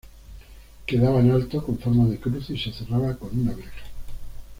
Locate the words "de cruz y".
2.07-2.57